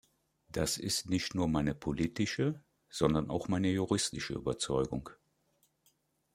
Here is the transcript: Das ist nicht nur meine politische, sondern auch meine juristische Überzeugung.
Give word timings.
Das 0.47 0.79
ist 0.79 1.11
nicht 1.11 1.35
nur 1.35 1.47
meine 1.47 1.75
politische, 1.75 2.59
sondern 2.89 3.29
auch 3.29 3.49
meine 3.49 3.69
juristische 3.69 4.33
Überzeugung. 4.33 5.11